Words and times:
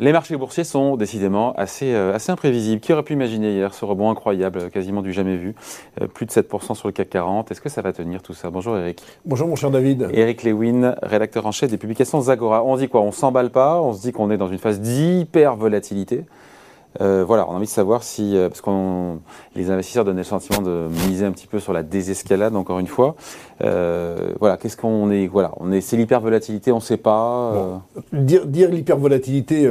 Les 0.00 0.12
marchés 0.12 0.36
boursiers 0.36 0.62
sont 0.62 0.96
décidément 0.96 1.52
assez, 1.54 1.92
euh, 1.92 2.14
assez 2.14 2.30
imprévisibles. 2.30 2.80
Qui 2.80 2.92
aurait 2.92 3.02
pu 3.02 3.14
imaginer 3.14 3.52
hier 3.52 3.74
ce 3.74 3.84
rebond 3.84 4.10
incroyable, 4.10 4.70
quasiment 4.70 5.02
du 5.02 5.12
jamais 5.12 5.36
vu 5.36 5.56
euh, 6.00 6.06
Plus 6.06 6.24
de 6.24 6.30
7% 6.30 6.74
sur 6.74 6.86
le 6.86 6.92
CAC 6.92 7.10
40. 7.10 7.50
Est-ce 7.50 7.60
que 7.60 7.68
ça 7.68 7.82
va 7.82 7.92
tenir 7.92 8.22
tout 8.22 8.32
ça? 8.32 8.48
Bonjour 8.48 8.76
Eric. 8.76 9.02
Bonjour 9.24 9.48
mon 9.48 9.56
cher 9.56 9.72
David. 9.72 10.08
Eric 10.12 10.44
Lewin, 10.44 10.94
rédacteur 11.02 11.46
en 11.46 11.52
chef 11.52 11.70
des 11.70 11.78
publications 11.78 12.20
Zagora. 12.20 12.62
On 12.62 12.76
dit 12.76 12.88
quoi? 12.88 13.00
On 13.00 13.10
s'emballe 13.10 13.50
pas, 13.50 13.80
on 13.82 13.92
se 13.92 14.00
dit 14.02 14.12
qu'on 14.12 14.30
est 14.30 14.36
dans 14.36 14.46
une 14.46 14.58
phase 14.58 14.80
d'hyper 14.80 15.56
volatilité. 15.56 16.24
Euh, 17.00 17.24
voilà, 17.26 17.48
on 17.48 17.52
a 17.52 17.54
envie 17.54 17.66
de 17.66 17.70
savoir 17.70 18.02
si, 18.02 18.36
euh, 18.36 18.48
parce 18.48 18.60
que 18.60 18.70
les 19.54 19.70
investisseurs 19.70 20.04
donnaient 20.04 20.20
le 20.20 20.24
sentiment 20.24 20.62
de 20.62 20.88
miser 21.08 21.24
un 21.24 21.32
petit 21.32 21.46
peu 21.46 21.60
sur 21.60 21.72
la 21.72 21.82
désescalade, 21.82 22.56
encore 22.56 22.78
une 22.78 22.86
fois. 22.86 23.14
Euh, 23.62 24.32
voilà, 24.40 24.56
qu'est-ce 24.56 24.76
qu'on 24.76 25.10
est, 25.10 25.26
voilà, 25.26 25.52
on 25.58 25.72
est, 25.72 25.80
c'est 25.80 25.96
l'hypervolatilité, 25.96 26.72
on 26.72 26.76
ne 26.76 26.80
sait 26.80 26.96
pas. 26.96 27.82
Dire, 28.12 28.46
dire 28.46 28.70
l'hypervolatilité, 28.70 29.68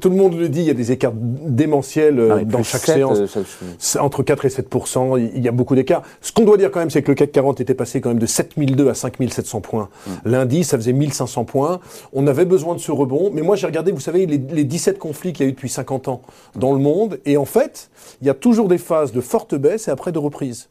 tout 0.00 0.10
le 0.10 0.16
monde 0.16 0.38
le 0.38 0.48
dit, 0.48 0.60
il 0.60 0.66
y 0.66 0.70
a 0.70 0.74
des 0.74 0.92
écarts 0.92 1.12
démentiels 1.14 2.46
dans 2.46 2.62
chaque 2.62 2.82
séance. 2.82 3.18
Entre 3.98 4.22
4 4.22 4.44
et 4.44 4.48
7% 4.48 5.30
il 5.34 5.42
y 5.42 5.48
a 5.48 5.52
beaucoup 5.52 5.74
d'écarts. 5.74 6.02
Ce 6.20 6.32
qu'on 6.32 6.44
doit 6.44 6.56
dire 6.56 6.70
quand 6.70 6.80
même, 6.80 6.90
c'est 6.90 7.02
que 7.02 7.10
le 7.10 7.14
CAC 7.14 7.32
40 7.32 7.60
était 7.60 7.74
passé 7.74 8.00
quand 8.00 8.10
même 8.10 8.18
de 8.18 8.26
7002 8.26 8.88
à 8.88 8.94
5700 8.94 9.60
points. 9.60 9.88
Mm. 10.06 10.10
Lundi, 10.24 10.64
ça 10.64 10.76
faisait 10.76 10.92
1500 10.92 11.44
points. 11.44 11.80
On 12.12 12.26
avait 12.26 12.44
besoin 12.44 12.74
de 12.74 12.80
ce 12.80 12.92
rebond, 12.92 13.30
mais 13.32 13.42
moi 13.42 13.56
j'ai 13.56 13.66
regardé, 13.66 13.92
vous 13.92 14.00
savez, 14.00 14.26
les, 14.26 14.38
les 14.38 14.64
17 14.64 14.98
conflits 14.98 15.32
qu'il 15.32 15.44
y 15.44 15.48
a 15.48 15.50
eu 15.50 15.52
depuis 15.52 15.68
50 15.68 16.08
ans 16.08 16.22
dans 16.56 16.72
le 16.72 16.78
monde. 16.78 17.20
Et 17.24 17.36
en 17.36 17.44
fait, 17.44 17.90
il 18.20 18.26
y 18.26 18.30
a 18.30 18.34
toujours 18.34 18.68
des 18.68 18.78
phases 18.78 19.12
de 19.12 19.20
forte 19.20 19.54
baisse 19.54 19.88
et 19.88 19.90
après 19.90 20.12
de 20.12 20.18
reprise. 20.18 20.68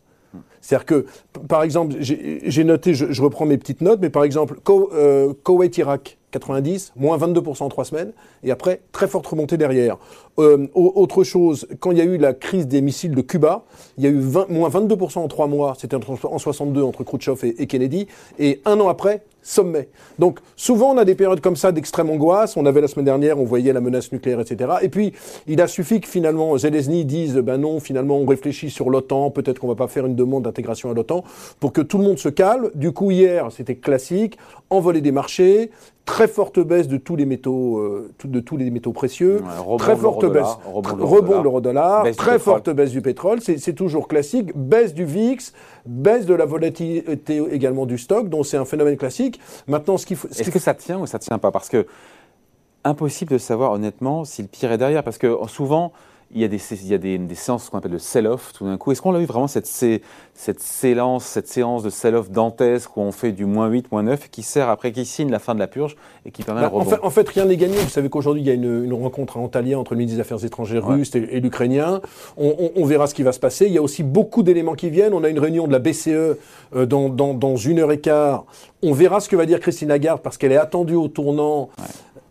C'est-à-dire 0.61 0.85
que, 0.85 1.05
par 1.47 1.63
exemple, 1.63 1.95
j'ai 1.99 2.63
noté, 2.63 2.93
je, 2.93 3.21
reprends 3.21 3.45
mes 3.45 3.57
petites 3.57 3.81
notes, 3.81 3.99
mais 3.99 4.09
par 4.09 4.23
exemple, 4.23 4.59
euh, 4.69 5.33
Koweït-Irak, 5.43 6.17
90, 6.31 6.93
moins 6.95 7.17
22% 7.17 7.63
en 7.63 7.69
trois 7.69 7.85
semaines, 7.85 8.11
et 8.43 8.51
après, 8.51 8.81
très 8.91 9.07
forte 9.07 9.27
remontée 9.27 9.57
derrière. 9.57 9.97
Euh, 10.39 10.67
autre 10.73 11.23
chose, 11.23 11.67
quand 11.79 11.91
il 11.91 11.97
y 11.97 12.01
a 12.01 12.05
eu 12.05 12.17
la 12.17 12.33
crise 12.33 12.67
des 12.67 12.81
missiles 12.81 13.13
de 13.13 13.21
Cuba, 13.21 13.65
il 13.97 14.03
y 14.03 14.07
a 14.07 14.09
eu 14.09 14.21
moins 14.49 14.69
22% 14.69 15.19
en 15.19 15.27
trois 15.27 15.47
mois, 15.47 15.75
c'était 15.77 15.95
en 15.95 16.39
62 16.39 16.81
entre 16.81 17.03
Khrouchtchev 17.03 17.53
et, 17.57 17.67
Kennedy, 17.67 18.07
et 18.39 18.61
un 18.65 18.79
an 18.79 18.87
après, 18.87 19.23
sommet. 19.41 19.89
Donc 20.19 20.39
souvent 20.55 20.93
on 20.93 20.97
a 20.97 21.05
des 21.05 21.15
périodes 21.15 21.41
comme 21.41 21.55
ça 21.55 21.71
d'extrême 21.71 22.09
angoisse, 22.09 22.57
on 22.57 22.65
avait 22.65 22.81
la 22.81 22.87
semaine 22.87 23.05
dernière, 23.05 23.39
on 23.39 23.43
voyait 23.43 23.73
la 23.73 23.81
menace 23.81 24.11
nucléaire, 24.11 24.39
etc. 24.39 24.71
Et 24.81 24.89
puis 24.89 25.13
il 25.47 25.61
a 25.61 25.67
suffi 25.67 25.99
que 25.99 26.07
finalement 26.07 26.57
Zelensky 26.57 27.05
dise, 27.05 27.35
ben 27.35 27.57
non, 27.57 27.79
finalement 27.79 28.17
on 28.17 28.25
réfléchit 28.25 28.69
sur 28.69 28.89
l'OTAN, 28.89 29.31
peut-être 29.31 29.59
qu'on 29.59 29.67
va 29.67 29.75
pas 29.75 29.87
faire 29.87 30.05
une 30.05 30.15
demande 30.15 30.43
d'intégration 30.43 30.91
à 30.91 30.93
l'OTAN, 30.93 31.23
pour 31.59 31.73
que 31.73 31.81
tout 31.81 31.97
le 31.97 32.03
monde 32.03 32.19
se 32.19 32.29
calme. 32.29 32.69
Du 32.75 32.91
coup 32.91 33.11
hier, 33.11 33.47
c'était 33.51 33.75
classique, 33.75 34.37
envolée 34.69 35.01
des 35.01 35.11
marchés, 35.11 35.71
très 36.05 36.27
forte 36.27 36.59
baisse 36.59 36.87
de 36.87 36.97
tous 36.97 37.15
les 37.15 37.25
métaux, 37.25 37.77
euh, 37.79 38.11
de 38.23 38.39
tous 38.39 38.57
les 38.57 38.69
métaux 38.69 38.91
précieux, 38.91 39.41
très 39.77 39.95
forte 39.95 40.25
baisse, 40.25 40.57
rebond 40.73 41.39
de 41.39 41.43
l'euro-dollar, 41.43 42.05
très 42.17 42.39
forte 42.39 42.69
baisse 42.69 42.91
du 42.91 43.01
pétrole, 43.01 43.39
c'est 43.41 43.73
toujours 43.73 44.07
classique, 44.07 44.51
baisse 44.55 44.93
du 44.93 45.05
VIX, 45.05 45.53
baisse 45.85 46.25
de 46.25 46.33
la 46.33 46.45
volatilité 46.45 47.43
également 47.51 47.85
du 47.85 47.97
stock, 47.97 48.29
donc 48.29 48.45
c'est 48.45 48.57
un 48.57 48.65
phénomène 48.65 48.97
classique. 48.97 49.39
Maintenant, 49.67 49.97
ce 49.97 50.05
qu'il 50.05 50.17
faut, 50.17 50.27
est-ce 50.27 50.51
que 50.51 50.59
ça 50.59 50.73
tient 50.73 50.99
ou 50.99 51.05
ça 51.05 51.19
tient 51.19 51.37
pas? 51.37 51.51
Parce 51.51 51.69
que 51.69 51.85
impossible 52.83 53.33
de 53.33 53.37
savoir 53.37 53.71
honnêtement 53.71 54.25
si 54.25 54.41
le 54.41 54.47
pire 54.47 54.71
est 54.71 54.77
derrière, 54.77 55.03
parce 55.03 55.17
que 55.17 55.37
souvent 55.47 55.91
il 56.33 56.41
y 56.41 56.43
a 56.43 56.47
des, 56.47 56.59
il 56.71 56.87
y 56.87 56.93
a 56.93 56.97
des, 56.97 57.17
des 57.17 57.35
séances 57.35 57.69
qu'on 57.69 57.77
appelle 57.77 57.91
de 57.91 57.97
sell-off 57.97 58.53
tout 58.53 58.65
d'un 58.65 58.77
coup. 58.77 58.91
Est-ce 58.91 59.01
qu'on 59.01 59.15
a 59.15 59.19
eu 59.19 59.25
vraiment 59.25 59.47
cette, 59.47 59.67
cette, 59.67 60.59
séance, 60.59 61.25
cette 61.25 61.47
séance 61.47 61.83
de 61.83 61.89
sell-off 61.89 62.29
dantesque 62.29 62.95
où 62.95 63.01
on 63.01 63.11
fait 63.11 63.31
du 63.31 63.45
moins 63.45 63.67
8, 63.67 63.91
moins 63.91 64.03
9 64.03 64.29
qui 64.29 64.43
sert 64.43 64.69
après, 64.69 64.91
qui 64.91 65.05
signe 65.05 65.29
la 65.29 65.39
fin 65.39 65.55
de 65.55 65.59
la 65.59 65.67
purge 65.67 65.95
et 66.25 66.31
qui 66.31 66.43
permet 66.43 66.61
bah, 66.61 66.71
en, 66.73 66.85
fait, 66.85 66.99
en 67.01 67.09
fait, 67.09 67.27
rien 67.27 67.45
n'est 67.45 67.57
gagné. 67.57 67.75
Vous 67.77 67.89
savez 67.89 68.09
qu'aujourd'hui, 68.09 68.43
il 68.43 68.47
y 68.47 68.51
a 68.51 68.53
une, 68.53 68.85
une, 68.85 68.93
rencontre 68.93 69.37
à 69.37 69.39
Antalya 69.41 69.77
entre 69.77 69.93
le 69.93 69.99
ministre 69.99 70.17
des 70.17 70.21
Affaires 70.21 70.43
étrangères 70.45 70.85
russe 70.87 71.13
et, 71.15 71.39
l'Ukrainien. 71.39 72.01
On, 72.37 72.55
on, 72.59 72.71
on, 72.75 72.85
verra 72.85 73.07
ce 73.07 73.13
qui 73.13 73.23
va 73.23 73.33
se 73.33 73.39
passer. 73.39 73.65
Il 73.65 73.73
y 73.73 73.77
a 73.77 73.81
aussi 73.81 74.03
beaucoup 74.03 74.43
d'éléments 74.43 74.75
qui 74.75 74.89
viennent. 74.89 75.13
On 75.13 75.23
a 75.23 75.29
une 75.29 75.39
réunion 75.39 75.67
de 75.67 75.73
la 75.73 75.79
BCE 75.79 76.07
euh, 76.07 76.37
dans, 76.85 77.09
dans, 77.09 77.33
dans, 77.33 77.55
une 77.57 77.79
heure 77.79 77.91
et 77.91 77.99
quart. 77.99 78.45
On 78.83 78.93
verra 78.93 79.19
ce 79.19 79.27
que 79.27 79.35
va 79.35 79.45
dire 79.45 79.59
Christine 79.59 79.89
Lagarde 79.89 80.21
parce 80.21 80.37
qu'elle 80.37 80.51
est 80.51 80.57
attendue 80.57 80.95
au 80.95 81.07
tournant. 81.07 81.69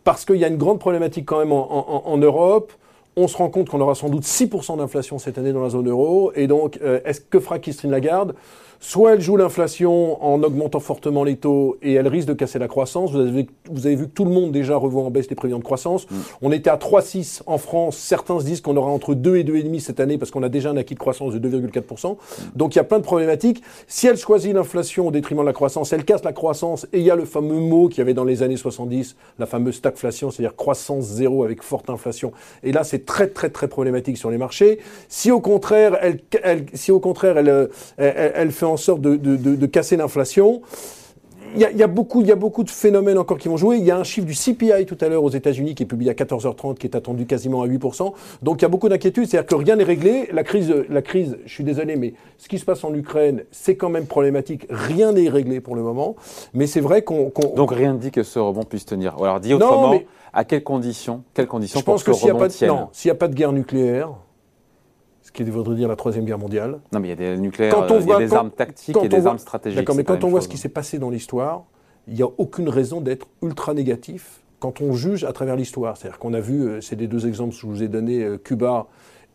Parce 0.04 0.24
qu'il 0.24 0.36
y 0.36 0.44
a 0.44 0.48
une 0.48 0.56
grande 0.56 0.78
problématique 0.78 1.26
quand 1.26 1.38
même 1.38 1.52
en, 1.52 1.68
en, 1.70 2.02
en 2.06 2.16
Europe 2.16 2.72
on 3.16 3.28
se 3.28 3.36
rend 3.36 3.48
compte 3.48 3.68
qu'on 3.68 3.80
aura 3.80 3.94
sans 3.94 4.08
doute 4.08 4.24
6% 4.24 4.78
d'inflation 4.78 5.18
cette 5.18 5.38
année 5.38 5.52
dans 5.52 5.62
la 5.62 5.70
zone 5.70 5.88
euro. 5.88 6.32
Et 6.34 6.46
donc, 6.46 6.78
euh, 6.82 7.00
est-ce 7.04 7.20
que 7.20 7.40
fera 7.40 7.58
Christine 7.58 7.90
Lagarde? 7.90 8.34
Soit 8.82 9.12
elle 9.12 9.20
joue 9.20 9.36
l'inflation 9.36 10.22
en 10.24 10.42
augmentant 10.42 10.80
fortement 10.80 11.22
les 11.22 11.36
taux 11.36 11.76
et 11.82 11.92
elle 11.92 12.08
risque 12.08 12.26
de 12.26 12.32
casser 12.32 12.58
la 12.58 12.66
croissance. 12.66 13.12
Vous 13.12 13.20
avez, 13.20 13.46
vous 13.70 13.86
avez 13.86 13.94
vu 13.94 14.06
que 14.06 14.12
tout 14.12 14.24
le 14.24 14.30
monde 14.30 14.52
déjà 14.52 14.74
revoit 14.74 15.02
en 15.02 15.10
baisse 15.10 15.28
les 15.28 15.36
prévisions 15.36 15.58
de 15.58 15.64
croissance. 15.64 16.10
Mm. 16.10 16.16
On 16.40 16.50
était 16.50 16.70
à 16.70 16.76
3,6 16.76 17.42
en 17.44 17.58
France. 17.58 17.98
Certains 17.98 18.40
se 18.40 18.44
disent 18.46 18.62
qu'on 18.62 18.78
aura 18.78 18.90
entre 18.90 19.14
2 19.14 19.36
et 19.36 19.44
2,5 19.44 19.80
cette 19.80 20.00
année 20.00 20.16
parce 20.16 20.30
qu'on 20.30 20.42
a 20.42 20.48
déjà 20.48 20.70
un 20.70 20.78
acquis 20.78 20.94
de 20.94 20.98
croissance 20.98 21.34
de 21.34 21.48
2,4%. 21.48 22.12
Mm. 22.12 22.16
Donc 22.56 22.74
il 22.74 22.78
y 22.78 22.80
a 22.80 22.84
plein 22.84 22.98
de 22.98 23.04
problématiques. 23.04 23.62
Si 23.86 24.06
elle 24.06 24.16
choisit 24.16 24.54
l'inflation 24.54 25.08
au 25.08 25.10
détriment 25.10 25.42
de 25.42 25.46
la 25.46 25.52
croissance, 25.52 25.92
elle 25.92 26.06
casse 26.06 26.24
la 26.24 26.32
croissance 26.32 26.86
et 26.94 27.00
il 27.00 27.04
y 27.04 27.10
a 27.10 27.16
le 27.16 27.26
fameux 27.26 27.60
mot 27.60 27.88
qu'il 27.88 27.98
y 27.98 28.00
avait 28.00 28.14
dans 28.14 28.24
les 28.24 28.42
années 28.42 28.56
70, 28.56 29.14
la 29.38 29.44
fameuse 29.44 29.74
stagflation, 29.74 30.30
c'est-à-dire 30.30 30.56
croissance 30.56 31.04
zéro 31.04 31.44
avec 31.44 31.62
forte 31.62 31.90
inflation. 31.90 32.32
Et 32.62 32.72
là, 32.72 32.82
c'est 32.82 33.04
très 33.04 33.26
très 33.26 33.50
très 33.50 33.68
problématique 33.68 34.16
sur 34.16 34.30
les 34.30 34.38
marchés. 34.38 34.78
Si 35.10 35.30
au 35.30 35.40
contraire, 35.40 35.98
elle, 36.00 36.20
elle 36.42 36.64
si 36.72 36.92
au 36.92 37.00
contraire, 37.00 37.36
elle, 37.36 37.68
elle, 37.98 38.32
elle 38.34 38.50
fait 38.52 38.69
en 38.70 38.76
sorte 38.76 39.00
de, 39.00 39.16
de, 39.16 39.36
de, 39.36 39.54
de 39.56 39.66
casser 39.66 39.96
l'inflation. 39.96 40.62
Il 41.54 41.60
y, 41.60 41.64
a, 41.64 41.70
il 41.72 41.76
y, 41.76 41.82
a 41.82 41.88
beaucoup, 41.88 42.20
il 42.20 42.28
y 42.28 42.32
a 42.32 42.36
beaucoup 42.36 42.62
de 42.62 42.70
phénomènes 42.70 43.18
encore 43.18 43.36
qui 43.36 43.48
vont 43.48 43.56
jouer. 43.56 43.76
Il 43.78 43.84
y 43.84 43.90
a 43.90 43.96
un 43.96 44.04
chiffre 44.04 44.26
du 44.26 44.34
CPI 44.34 44.86
tout 44.86 44.96
à 45.00 45.08
l'heure 45.08 45.24
aux 45.24 45.30
États-Unis 45.30 45.74
qui 45.74 45.82
est 45.82 45.86
publié 45.86 46.10
à 46.10 46.14
14h30, 46.14 46.76
qui 46.76 46.86
est 46.86 46.94
attendu 46.94 47.26
quasiment 47.26 47.62
à 47.62 47.66
8%. 47.66 48.12
Donc 48.42 48.60
il 48.60 48.62
y 48.62 48.64
a 48.66 48.68
beaucoup 48.68 48.88
d'inquiétudes. 48.88 49.28
C'est-à-dire 49.28 49.48
que 49.48 49.56
rien 49.56 49.74
n'est 49.74 49.84
réglé. 49.84 50.28
La 50.32 50.44
crise, 50.44 50.72
la 50.88 51.02
crise, 51.02 51.38
je 51.44 51.52
suis 51.52 51.64
désolé, 51.64 51.96
mais 51.96 52.14
ce 52.38 52.48
qui 52.48 52.60
se 52.60 52.64
passe 52.64 52.84
en 52.84 52.94
Ukraine, 52.94 53.42
c'est 53.50 53.74
quand 53.74 53.88
même 53.88 54.06
problématique. 54.06 54.66
Rien 54.70 55.10
n'est 55.10 55.28
réglé 55.28 55.60
pour 55.60 55.74
le 55.74 55.82
moment. 55.82 56.14
Mais 56.54 56.68
c'est 56.68 56.80
vrai 56.80 57.02
qu'on. 57.02 57.32
Donc 57.56 57.72
rien 57.72 57.94
ne 57.94 57.98
dit 57.98 58.12
que 58.12 58.22
ce 58.22 58.38
rebond 58.38 58.62
puisse 58.62 58.86
tenir. 58.86 59.16
Alors 59.20 59.40
dit 59.40 59.52
autrement, 59.52 59.98
à 60.32 60.44
quelles 60.44 60.62
conditions, 60.62 61.24
quelles 61.34 61.48
conditions 61.48 61.80
je 61.80 61.84
pense 61.84 62.04
que, 62.04 62.12
que 62.12 62.16
s'il 62.16 62.26
n'y 62.26 62.30
a, 63.10 63.12
a, 63.12 63.14
pas 63.16 63.28
de 63.28 63.34
guerre 63.34 63.52
nucléaire, 63.52 64.10
ce 65.32 65.42
qui 65.42 65.48
voudrait 65.48 65.76
dire 65.76 65.88
la 65.88 65.96
Troisième 65.96 66.24
Guerre 66.24 66.38
mondiale. 66.38 66.80
Non, 66.92 67.00
mais 67.00 67.08
il 67.08 67.10
y 67.10 67.12
a 67.12 67.16
des 67.16 67.36
nucléaires, 67.36 67.74
quand 67.74 67.90
on 67.90 68.00
il 68.00 68.06
y 68.06 68.12
a 68.12 68.18
des 68.18 68.34
armes 68.34 68.50
tactiques 68.50 68.96
et 69.02 69.08
des 69.08 69.26
armes 69.26 69.38
stratégiques. 69.38 69.78
D'accord, 69.78 69.96
mais 69.96 70.04
quand 70.04 70.24
on 70.24 70.28
voit 70.28 70.40
ce 70.40 70.48
qui 70.48 70.58
s'est 70.58 70.68
passé 70.68 70.98
dans 70.98 71.10
l'histoire, 71.10 71.64
il 72.08 72.14
n'y 72.14 72.22
a 72.22 72.28
aucune 72.38 72.68
raison 72.68 73.00
d'être 73.00 73.26
ultra 73.42 73.74
négatif 73.74 74.40
quand 74.58 74.80
on 74.80 74.92
juge 74.92 75.24
à 75.24 75.32
travers 75.32 75.56
l'histoire. 75.56 75.96
C'est-à-dire 75.96 76.18
qu'on 76.18 76.34
a 76.34 76.40
vu, 76.40 76.62
euh, 76.62 76.80
c'est 76.80 76.96
des 76.96 77.06
deux 77.06 77.26
exemples 77.26 77.54
que 77.54 77.60
je 77.60 77.66
vous 77.66 77.82
ai 77.82 77.88
donnés, 77.88 78.22
euh, 78.22 78.36
Cuba 78.36 78.86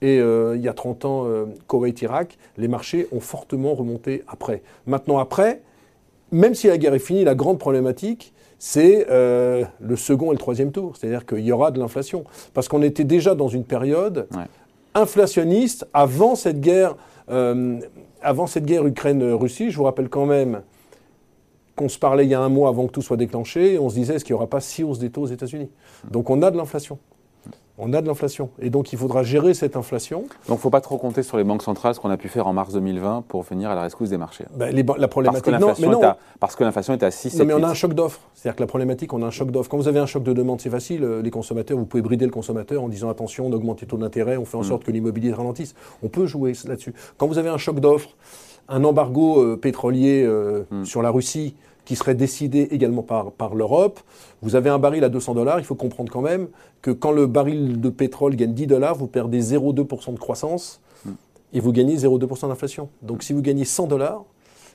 et 0.01 0.19
euh, 0.19 0.55
il 0.55 0.61
y 0.61 0.67
a 0.67 0.73
30 0.73 1.05
ans, 1.05 1.25
Koweït-Irak, 1.67 2.37
les 2.57 2.67
marchés 2.67 3.07
ont 3.13 3.21
fortement 3.21 3.73
remonté 3.73 4.23
après. 4.27 4.61
Maintenant, 4.85 5.17
après, 5.17 5.61
même 6.31 6.53
si 6.53 6.67
la 6.67 6.77
guerre 6.77 6.93
est 6.93 6.99
finie, 6.99 7.23
la 7.23 7.33
grande 7.33 7.57
problématique, 7.57 8.33
c'est 8.59 9.07
le 9.09 9.95
second 9.95 10.31
et 10.31 10.35
le 10.35 10.37
troisième 10.37 10.73
tour. 10.73 10.97
C'est-à-dire 10.97 11.25
qu'il 11.25 11.39
y 11.39 11.51
aura 11.51 11.71
de 11.71 11.79
l'inflation. 11.79 12.25
Parce 12.53 12.67
qu'on 12.67 12.81
était 12.81 13.05
déjà 13.05 13.35
dans 13.35 13.47
une 13.47 13.63
période 13.63 14.27
inflationniste 14.95 15.87
avant 15.93 16.35
cette 16.35 16.59
guerre, 16.61 16.95
euh, 17.29 17.79
avant 18.21 18.47
cette 18.47 18.65
guerre 18.65 18.87
Ukraine-Russie. 18.87 19.69
Je 19.69 19.77
vous 19.77 19.83
rappelle 19.83 20.09
quand 20.09 20.25
même 20.25 20.61
qu'on 21.75 21.89
se 21.89 21.99
parlait 21.99 22.25
il 22.25 22.29
y 22.29 22.33
a 22.33 22.41
un 22.41 22.49
mois 22.49 22.69
avant 22.69 22.87
que 22.87 22.91
tout 22.91 23.01
soit 23.01 23.17
déclenché, 23.17 23.77
on 23.77 23.89
se 23.89 23.95
disait 23.95 24.15
est-ce 24.15 24.25
qu'il 24.25 24.33
n'y 24.33 24.37
aura 24.37 24.49
pas 24.49 24.61
six 24.61 24.83
hausses 24.83 24.99
des 24.99 25.09
taux 25.09 25.23
aux 25.23 25.27
États-Unis? 25.27 25.69
Donc 26.09 26.29
on 26.29 26.41
a 26.41 26.49
de 26.49 26.57
l'inflation 26.57 26.97
on 27.77 27.93
a 27.93 28.01
de 28.01 28.07
l'inflation. 28.07 28.49
Et 28.59 28.69
donc, 28.69 28.93
il 28.93 28.99
faudra 28.99 29.23
gérer 29.23 29.53
cette 29.53 29.75
inflation. 29.75 30.21
Donc, 30.21 30.29
il 30.47 30.51
ne 30.53 30.57
faut 30.57 30.69
pas 30.69 30.81
trop 30.81 30.97
compter 30.97 31.23
sur 31.23 31.37
les 31.37 31.43
banques 31.43 31.63
centrales, 31.63 31.93
ce 31.93 31.99
qu'on 31.99 32.09
a 32.09 32.17
pu 32.17 32.29
faire 32.29 32.47
en 32.47 32.53
mars 32.53 32.73
2020 32.73 33.25
pour 33.27 33.43
venir 33.43 33.69
à 33.69 33.75
la 33.75 33.81
rescousse 33.81 34.09
des 34.09 34.17
marchés. 34.17 34.45
Ben, 34.55 34.73
la 34.75 35.07
problématique, 35.07 35.43
parce 35.43 35.59
que 35.59 35.65
l'inflation, 35.65 36.15
parce 36.39 36.55
que 36.55 36.63
l'inflation 36.63 36.93
est 36.93 37.03
à 37.03 37.11
6 37.11 37.37
Non, 37.39 37.45
mais 37.45 37.53
on 37.53 37.63
a 37.63 37.67
un 37.67 37.73
choc 37.73 37.93
d'offres. 37.93 38.21
C'est-à-dire 38.33 38.55
que 38.55 38.63
la 38.63 38.67
problématique, 38.67 39.13
on 39.13 39.21
a 39.21 39.25
un 39.25 39.31
choc 39.31 39.51
d'offres. 39.51 39.69
Quand 39.69 39.77
vous 39.77 39.87
avez 39.87 39.99
un 39.99 40.05
choc 40.05 40.23
de 40.23 40.33
demande, 40.33 40.61
c'est 40.61 40.69
facile. 40.69 41.03
Euh, 41.03 41.21
les 41.21 41.31
consommateurs, 41.31 41.77
vous 41.77 41.85
pouvez 41.85 42.01
brider 42.03 42.25
le 42.25 42.31
consommateur 42.31 42.81
en 42.81 42.89
disant 42.89 43.09
attention, 43.09 43.47
on 43.47 43.51
augmente 43.51 43.81
les 43.81 43.87
taux 43.87 43.97
d'intérêt, 43.97 44.37
on 44.37 44.45
fait 44.45 44.57
en 44.57 44.61
mm. 44.61 44.65
sorte 44.65 44.83
que 44.83 44.91
l'immobilier 44.91 45.33
ralentisse. 45.33 45.75
On 46.01 46.07
peut 46.07 46.25
jouer 46.25 46.53
là-dessus. 46.67 46.93
Quand 47.17 47.27
vous 47.27 47.37
avez 47.37 47.49
un 47.49 47.57
choc 47.57 47.79
d'offres, 47.79 48.15
un 48.69 48.83
embargo 48.83 49.43
euh, 49.43 49.57
pétrolier 49.57 50.23
euh, 50.23 50.63
mm. 50.71 50.85
sur 50.85 51.01
la 51.01 51.11
Russie, 51.11 51.55
qui 51.85 51.95
serait 51.95 52.15
décidé 52.15 52.67
également 52.71 53.03
par, 53.03 53.31
par 53.31 53.55
l'Europe. 53.55 53.99
Vous 54.41 54.55
avez 54.55 54.69
un 54.69 54.79
baril 54.79 55.03
à 55.03 55.09
200 55.09 55.35
dollars, 55.35 55.59
il 55.59 55.65
faut 55.65 55.75
comprendre 55.75 56.11
quand 56.11 56.21
même 56.21 56.47
que 56.81 56.91
quand 56.91 57.11
le 57.11 57.27
baril 57.27 57.79
de 57.79 57.89
pétrole 57.89 58.35
gagne 58.35 58.53
10 58.53 58.67
dollars, 58.67 58.95
vous 58.95 59.07
perdez 59.07 59.41
0,2% 59.41 60.13
de 60.13 60.19
croissance 60.19 60.81
et 61.53 61.59
vous 61.59 61.71
gagnez 61.71 61.95
0,2% 61.95 62.49
d'inflation. 62.49 62.89
Donc 63.01 63.23
si 63.23 63.33
vous 63.33 63.41
gagnez 63.41 63.65
100 63.65 63.87
dollars, 63.87 64.23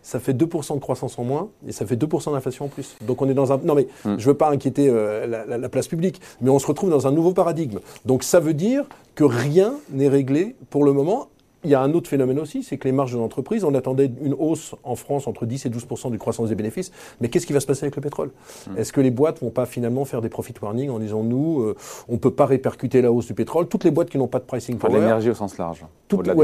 ça 0.02 0.18
fait 0.18 0.32
2% 0.32 0.74
de 0.74 0.80
croissance 0.80 1.18
en 1.18 1.24
moins 1.24 1.50
et 1.66 1.72
ça 1.72 1.84
fait 1.84 1.96
2% 1.96 2.32
d'inflation 2.32 2.64
en 2.64 2.68
plus. 2.68 2.96
Donc 3.02 3.20
on 3.20 3.28
est 3.28 3.34
dans 3.34 3.52
un... 3.52 3.58
Non 3.58 3.74
mais 3.74 3.86
hmm. 4.04 4.16
je 4.16 4.22
ne 4.22 4.32
veux 4.32 4.34
pas 4.34 4.50
inquiéter 4.50 4.88
euh, 4.88 5.26
la, 5.26 5.58
la, 5.58 5.68
place 5.68 5.88
publique, 5.88 6.20
mais 6.40 6.50
on 6.50 6.58
se 6.58 6.66
retrouve 6.66 6.90
dans 6.90 7.06
un 7.06 7.12
nouveau 7.12 7.32
paradigme. 7.32 7.80
Donc 8.06 8.22
ça 8.22 8.40
veut 8.40 8.54
dire 8.54 8.84
que 9.14 9.24
rien 9.24 9.74
n'est 9.90 10.08
réglé 10.08 10.56
pour 10.70 10.84
le 10.84 10.92
moment 10.92 11.28
il 11.64 11.70
y 11.70 11.74
a 11.74 11.80
un 11.80 11.92
autre 11.92 12.08
phénomène 12.08 12.38
aussi, 12.38 12.62
c'est 12.62 12.78
que 12.78 12.88
les 12.88 12.92
marges 12.92 13.12
de 13.12 13.18
l'entreprise, 13.18 13.64
on 13.64 13.74
attendait 13.74 14.10
une 14.22 14.34
hausse 14.34 14.74
en 14.82 14.96
France 14.96 15.26
entre 15.26 15.44
10 15.44 15.66
et 15.66 15.68
12 15.68 15.86
de 16.10 16.16
croissance 16.16 16.48
des 16.48 16.54
bénéfices. 16.54 16.90
Mais 17.20 17.28
qu'est-ce 17.28 17.46
qui 17.46 17.52
va 17.52 17.60
se 17.60 17.66
passer 17.66 17.84
avec 17.84 17.96
le 17.96 18.02
pétrole? 18.02 18.30
Hmm. 18.66 18.78
Est-ce 18.78 18.92
que 18.92 19.00
les 19.00 19.10
boîtes 19.10 19.40
vont 19.40 19.50
pas 19.50 19.66
finalement 19.66 20.04
faire 20.04 20.22
des 20.22 20.30
profit 20.30 20.54
warning 20.60 20.90
en 20.90 20.98
disant 20.98 21.22
nous, 21.22 21.60
euh, 21.60 21.76
on 22.08 22.14
ne 22.14 22.18
peut 22.18 22.30
pas 22.30 22.46
répercuter 22.46 23.02
la 23.02 23.12
hausse 23.12 23.26
du 23.26 23.34
pétrole? 23.34 23.68
Toutes 23.68 23.84
les 23.84 23.90
boîtes 23.90 24.08
qui 24.08 24.18
n'ont 24.18 24.28
pas 24.28 24.38
de 24.38 24.44
pricing 24.44 24.78
power. 24.78 24.94
L'énergie 24.94 25.30
au 25.30 25.34
sens 25.34 25.58
large. 25.58 25.84
Toutes, 26.08 26.28
hein. 26.28 26.34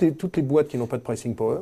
les, 0.00 0.12
toutes 0.12 0.36
les 0.36 0.42
boîtes 0.42 0.68
qui 0.68 0.78
n'ont 0.78 0.86
pas 0.86 0.98
de 0.98 1.02
pricing 1.02 1.34
power, 1.34 1.58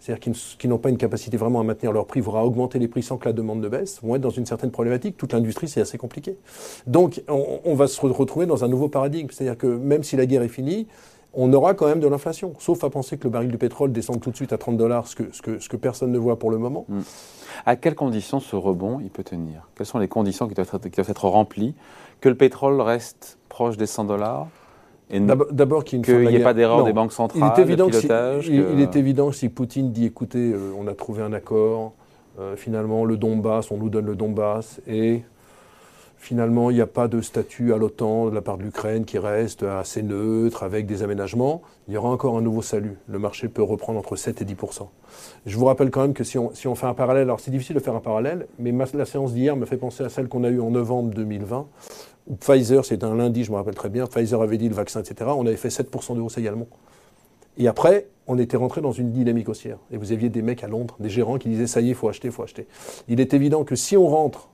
c'est-à-dire 0.00 0.32
qui 0.58 0.66
n'ont 0.66 0.78
pas 0.78 0.88
une 0.88 0.96
capacité 0.96 1.36
vraiment 1.36 1.60
à 1.60 1.62
maintenir 1.62 1.92
leur 1.92 2.06
prix, 2.06 2.20
voire 2.20 2.38
à 2.38 2.44
augmenter 2.44 2.80
les 2.80 2.88
prix 2.88 3.04
sans 3.04 3.18
que 3.18 3.26
la 3.26 3.32
demande 3.32 3.60
ne 3.60 3.68
baisse, 3.68 4.00
vont 4.02 4.16
être 4.16 4.20
dans 4.20 4.30
une 4.30 4.46
certaine 4.46 4.72
problématique. 4.72 5.16
Toute 5.16 5.32
l'industrie, 5.32 5.68
c'est 5.68 5.80
assez 5.80 5.96
compliqué. 5.96 6.36
Donc, 6.88 7.22
on, 7.28 7.60
on, 7.64 7.74
va 7.76 7.86
se 7.86 8.00
retrouver 8.00 8.46
dans 8.46 8.64
un 8.64 8.68
nouveau 8.68 8.88
paradigme. 8.88 9.28
C'est-à-dire 9.30 9.56
que 9.56 9.68
même 9.68 10.02
si 10.02 10.16
la 10.16 10.26
guerre 10.26 10.42
est 10.42 10.48
finie, 10.48 10.88
on 11.34 11.52
aura 11.52 11.74
quand 11.74 11.86
même 11.86 12.00
de 12.00 12.08
l'inflation. 12.08 12.54
Sauf 12.58 12.84
à 12.84 12.90
penser 12.90 13.16
que 13.16 13.24
le 13.24 13.30
baril 13.30 13.50
de 13.50 13.56
pétrole 13.56 13.92
descend 13.92 14.20
tout 14.20 14.30
de 14.30 14.36
suite 14.36 14.52
à 14.52 14.58
30 14.58 14.76
dollars, 14.76 15.06
ce 15.06 15.16
que, 15.16 15.24
ce, 15.32 15.42
que, 15.42 15.58
ce 15.58 15.68
que, 15.68 15.76
personne 15.76 16.12
ne 16.12 16.18
voit 16.18 16.38
pour 16.38 16.50
le 16.50 16.58
moment. 16.58 16.84
Hmm. 16.88 17.00
À 17.66 17.76
quelles 17.76 17.94
conditions 17.94 18.40
ce 18.40 18.56
rebond 18.56 19.00
il 19.00 19.10
peut 19.10 19.24
tenir? 19.24 19.68
Quelles 19.74 19.86
sont 19.86 19.98
les 19.98 20.08
conditions 20.08 20.48
qui 20.48 20.54
doivent, 20.54 20.70
être, 20.72 20.88
qui 20.88 20.96
doivent 20.96 21.10
être 21.10 21.28
remplies? 21.28 21.74
Que 22.20 22.28
le 22.28 22.34
pétrole 22.34 22.80
reste 22.80 23.38
proche 23.48 23.76
des 23.76 23.86
100 23.86 24.04
dollars 24.04 24.48
D'abord 25.10 25.84
qu'il 25.84 26.00
n'y 26.00 26.36
ait 26.36 26.42
pas 26.42 26.54
d'erreur 26.54 26.84
des 26.84 26.92
banques 26.92 27.12
centrales, 27.12 27.52
il 27.54 27.60
est 27.60 27.62
évident 27.62 27.88
que 27.88 28.00
si, 28.00 28.08
il, 28.48 28.80
est 28.80 28.96
évident 28.96 29.30
si 29.30 29.50
Poutine 29.50 29.92
dit 29.92 30.06
écoutez, 30.06 30.52
euh, 30.52 30.72
on 30.78 30.86
a 30.86 30.94
trouvé 30.94 31.22
un 31.22 31.34
accord, 31.34 31.92
euh, 32.40 32.56
finalement 32.56 33.04
le 33.04 33.18
Donbass, 33.18 33.70
on 33.70 33.76
nous 33.76 33.90
donne 33.90 34.06
le 34.06 34.16
Donbass, 34.16 34.80
et 34.86 35.22
Finalement, 36.22 36.70
il 36.70 36.74
n'y 36.74 36.80
a 36.80 36.86
pas 36.86 37.08
de 37.08 37.20
statut 37.20 37.74
à 37.74 37.78
l'OTAN 37.78 38.30
de 38.30 38.34
la 38.36 38.42
part 38.42 38.56
de 38.56 38.62
l'Ukraine 38.62 39.04
qui 39.04 39.18
reste 39.18 39.64
assez 39.64 40.04
neutre, 40.04 40.62
avec 40.62 40.86
des 40.86 41.02
aménagements. 41.02 41.62
Il 41.88 41.94
y 41.94 41.96
aura 41.96 42.10
encore 42.10 42.38
un 42.38 42.40
nouveau 42.40 42.62
salut. 42.62 42.96
Le 43.08 43.18
marché 43.18 43.48
peut 43.48 43.60
reprendre 43.64 43.98
entre 43.98 44.14
7 44.14 44.40
et 44.40 44.44
10% 44.44 44.86
Je 45.46 45.56
vous 45.56 45.64
rappelle 45.64 45.90
quand 45.90 46.02
même 46.02 46.14
que 46.14 46.22
si 46.22 46.38
on, 46.38 46.74
fait 46.76 46.86
un 46.86 46.94
parallèle, 46.94 47.24
alors 47.24 47.40
c'est 47.40 47.50
difficile 47.50 47.74
de 47.74 47.80
faire 47.80 47.96
un 47.96 48.00
parallèle, 48.00 48.46
mais 48.60 48.72
la 48.94 49.04
séance 49.04 49.34
d'hier 49.34 49.56
me 49.56 49.66
fait 49.66 49.76
penser 49.76 50.04
à 50.04 50.08
celle 50.08 50.28
qu'on 50.28 50.44
a 50.44 50.48
eue 50.48 50.60
en 50.60 50.70
novembre 50.70 51.12
2020, 51.12 51.66
où 52.28 52.36
Pfizer, 52.36 52.84
c'était 52.84 53.04
un 53.04 53.16
lundi, 53.16 53.42
je 53.42 53.50
me 53.50 53.56
rappelle 53.56 53.74
très 53.74 53.88
bien, 53.88 54.06
Pfizer 54.06 54.40
avait 54.40 54.58
dit 54.58 54.68
le 54.68 54.76
vaccin, 54.76 55.00
etc. 55.00 55.28
On 55.36 55.44
avait 55.44 55.56
fait 55.56 55.70
7% 55.70 56.14
de 56.14 56.20
hausse 56.20 56.38
également. 56.38 56.68
Et 57.58 57.66
après, 57.66 58.06
on 58.28 58.38
était 58.38 58.56
rentré 58.56 58.80
dans 58.80 58.92
une 58.92 59.10
dynamique 59.10 59.48
haussière. 59.48 59.78
Et 59.90 59.96
vous 59.96 60.12
aviez 60.12 60.28
des 60.28 60.42
mecs 60.42 60.62
à 60.62 60.68
Londres, 60.68 60.94
des 61.00 61.08
gérants 61.10 61.38
qui 61.38 61.48
disaient 61.48 61.66
ça 61.66 61.80
y 61.80 61.86
est, 61.86 61.88
il 61.88 61.94
faut 61.96 62.08
acheter, 62.08 62.28
il 62.28 62.32
faut 62.32 62.44
acheter. 62.44 62.68
Il 63.08 63.18
est 63.18 63.34
évident 63.34 63.64
que 63.64 63.74
si 63.74 63.96
on 63.96 64.06
rentre 64.06 64.50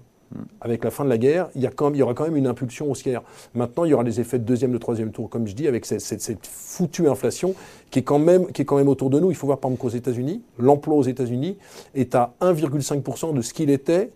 avec 0.61 0.85
la 0.85 0.91
fin 0.91 1.05
de 1.05 1.09
la 1.09 1.19
guerre, 1.19 1.49
il 1.55 1.63
y, 1.63 2.03
aura 2.03 2.15
quand 2.15 2.25
même 2.25 2.37
une 2.37 2.47
impulsion 2.47 2.91
haussière. 2.91 3.23
Maintenant, 3.55 3.85
il 3.85 3.91
y 3.91 3.95
aura 3.95 4.03
les 4.03 4.21
effets 4.21 4.39
de 4.39 4.45
deuxième, 4.45 4.73
de 4.73 4.79
troisième 4.79 5.11
tour, 5.11 5.31
comme 5.31 5.47
je 5.47 5.55
dis, 5.55 5.67
avec 5.67 5.87
cette, 5.87 6.47
foutue 6.47 7.09
inflation 7.09 7.55
qui 7.91 8.01
est, 8.01 8.03
quand 8.03 8.19
même, 8.19 8.89
autour 8.89 9.11
de 9.11 9.21
nous. 9.21 9.31
Il 9.31 9.37
faut 9.37 9.47
voir 9.47 9.59
par 9.59 9.71
exemple 9.71 9.91
qu'aux 9.91 9.97
États-Unis, 9.97 10.43
l'emploi 10.59 10.97
aux 10.97 11.03
États-Unis 11.03 11.57
est 11.95 12.15
à 12.15 12.35
1,5% 12.41 13.35
de 13.35 13.43
ce 13.43 13.55
qu'il 13.55 13.71
était 13.71 14.11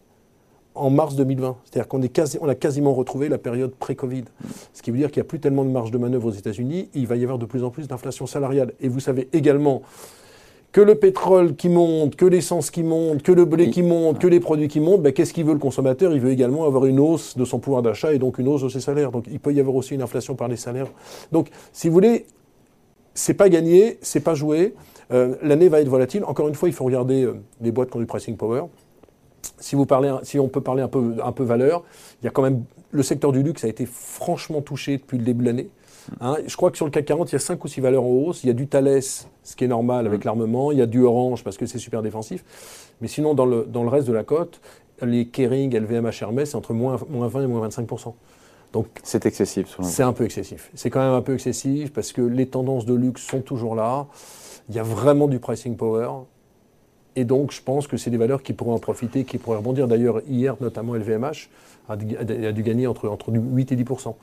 en 0.75 0.91
mars 0.91 1.17
2020. 1.17 1.57
C'est-à-dire 1.65 1.89
qu'on 1.89 2.01
on 2.41 2.49
a 2.49 2.55
quasiment 2.55 2.95
retrouvé 2.95 3.29
la 3.29 3.39
période 3.39 3.73
pré-Covid. 3.75 4.25
Ce 4.73 4.83
qui 4.83 4.91
veut 4.91 4.99
dire 4.99 5.11
qu'il 5.11 5.21
n'y 5.21 5.27
a 5.27 5.29
plus 5.29 5.41
tellement 5.41 5.65
de 5.65 5.71
marge 5.71 5.91
de 5.91 5.99
manœuvre 5.99 6.29
aux 6.29 6.33
États-Unis, 6.33 6.89
il 6.95 7.07
va 7.07 7.17
y 7.17 7.23
avoir 7.23 7.39
de 7.39 7.47
plus 7.47 7.65
en 7.65 7.71
plus 7.71 7.89
d'inflation 7.89 8.27
salariale. 8.27 8.73
Et 8.81 8.89
vous 8.89 9.01
savez 9.01 9.29
également 9.33 9.83
que 10.73 10.81
le 10.81 10.95
pétrole 10.95 11.55
qui 11.55 11.69
monte, 11.69 12.17
que 12.17 12.25
l'essence 12.25 12.71
qui 12.71 12.83
monte, 12.83 13.23
que 13.23 13.33
le 13.33 13.45
blé 13.45 13.71
qui 13.71 13.83
monte, 13.83 14.19
que 14.19 14.27
les 14.27 14.41
produits 14.41 14.69
qui 14.69 14.81
montent, 14.81 15.03
ben, 15.03 15.13
qu'est-ce 15.13 15.35
qu'il 15.35 15.45
veut 15.45 15.53
le 15.53 15.59
consommateur? 15.59 16.15
Il 16.15 16.21
veut 16.21 16.31
également 16.31 16.65
avoir 16.65 16.87
une 16.87 16.99
hausse 16.99 17.37
de 17.37 17.45
son 17.45 17.59
pouvoir 17.59 17.83
d'achat 17.83 18.15
et 18.15 18.19
donc 18.19 18.39
une 18.39 18.49
hausse 18.49 18.63
de 18.63 18.71
ses 18.71 18.81
salaires. 18.81 19.13
Donc 19.13 19.27
il 19.31 19.39
peut 19.39 19.53
y 19.53 19.61
avoir 19.61 19.77
aussi 19.77 19.95
une 19.95 20.03
inflation 20.03 20.35
par 20.35 20.49
les 20.49 20.57
salaires. 20.57 20.89
Donc 21.31 21.49
si 21.73 21.89
vous 21.89 21.95
voulez, 21.95 22.27
c'est 23.13 23.35
pas 23.35 23.51
gagné, 23.51 23.99
c'est 24.01 24.21
pas 24.21 24.35
joué. 24.35 24.75
Euh, 25.13 25.37
l'année 25.43 25.69
va 25.69 25.81
être 25.83 25.89
volatile. 25.89 26.25
Encore 26.25 26.49
une 26.49 26.55
fois, 26.55 26.71
il 26.71 26.75
faut 26.75 26.87
regarder 26.87 27.25
euh, 27.25 27.35
les 27.61 27.71
boîtes 27.71 27.91
qui 27.91 27.97
ont 27.99 28.01
du 28.01 28.07
pricing 28.07 28.39
power. 28.39 28.63
Si, 29.59 29.77
vous 29.77 29.85
parlez, 29.85 30.15
si 30.23 30.39
on 30.39 30.49
peut 30.49 30.63
parler 30.63 30.83
un 30.83 30.89
peu, 30.89 31.17
un 31.23 31.33
peu 31.33 31.45
valeur, 31.45 31.85
il 32.23 32.25
y 32.25 32.29
a 32.29 32.31
quand 32.31 32.43
même 32.43 32.65
le 32.93 33.03
secteur 33.03 33.33
du 33.33 33.43
luxe 33.43 33.65
a 33.65 33.69
été 33.69 33.87
franchement 33.87 34.63
touché 34.63 34.99
depuis 34.99 35.19
le 35.19 35.25
début 35.25 35.43
de 35.43 35.49
l'année. 35.49 35.69
Hein, 36.21 36.37
je 36.47 36.57
crois 36.57 36.71
que 36.71 36.77
sur 36.77 36.87
le 36.87 36.91
CAC 36.91 37.05
40, 37.05 37.31
il 37.31 37.35
y 37.35 37.37
a 37.37 37.39
5 37.39 37.65
ou 37.65 37.69
6 37.69 37.81
valeurs 37.81 38.05
en 38.05 38.09
hausse. 38.09 38.45
Il 38.45 38.49
y 38.49 38.51
a 38.51 38.55
du 38.55 38.67
Thales, 38.67 39.03
ce 39.03 39.57
qui 39.57 39.65
est 39.65 39.69
normal 39.69 40.07
avec 40.07 40.21
mm. 40.21 40.25
l'armement. 40.25 40.73
Il 40.73 40.79
y 40.79 40.83
a 40.83 40.87
du 40.87 41.03
Orange 41.03 41.45
parce 41.45 41.57
que 41.57 41.67
c'est 41.67 41.79
super 41.79 42.03
défensif. 42.03 42.45
Mais 43.01 43.09
sinon, 43.09 43.35
dans 43.35 43.47
le, 43.47 43.65
dans 43.65 43.83
le 43.83 43.89
reste 43.89 44.07
de 44.09 44.13
la 44.13 44.25
cote, 44.25 44.61
les 45.03 45.27
Kering, 45.27 45.77
LVMH, 45.77 46.23
Hermès, 46.23 46.51
c'est 46.51 46.57
entre 46.57 46.73
moins, 46.73 46.99
moins 47.09 47.29
20 47.29 47.43
et 47.43 47.47
moins 47.47 47.61
25 47.61 47.87
donc 48.73 48.87
c'est 49.03 49.27
excessif. 49.27 49.77
C'est 49.83 50.03
un 50.03 50.13
peu 50.13 50.25
excessif. 50.25 50.71
C'est 50.75 50.91
quand 50.91 51.01
même 51.01 51.13
un 51.13 51.23
peu 51.23 51.35
excessif 51.35 51.93
parce 51.93 52.13
que 52.13 52.23
les 52.23 52.47
tendances 52.47 52.87
de 52.87 52.95
luxe 52.95 53.23
sont 53.23 53.41
toujours 53.41 53.75
là. 53.75 54.07
Il 54.69 54.75
y 54.75 54.79
a 54.79 54.83
vraiment 54.83 55.29
du 55.29 55.39
pricing 55.39 55.77
power. 55.77 56.09
Et 57.15 57.25
donc, 57.25 57.53
je 57.53 57.61
pense 57.63 57.87
que 57.87 57.99
c'est 57.99 58.09
des 58.09 58.17
valeurs 58.17 58.43
qui 58.43 58.55
pourront 58.55 58.75
en 58.75 58.79
profiter, 58.79 59.25
qui 59.25 59.37
pourraient 59.37 59.59
rebondir. 59.59 59.87
D'ailleurs, 59.87 60.23
hier, 60.27 60.57
notamment 60.63 60.95
LVMH, 60.95 61.51
a, 61.89 61.97
dû 61.97 62.63
gagner 62.63 62.87
entre, 62.87 63.09
entre 63.09 63.33
8 63.33 63.73
et 63.73 63.77
10% 63.77 64.15